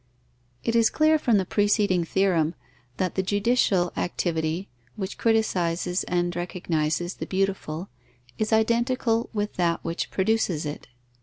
[0.63, 2.55] _It is clear from the preceding theorem,
[2.97, 7.87] that the judicial activity, which criticizes and recognizes the beautiful,
[8.39, 10.87] is identical with that which produces it.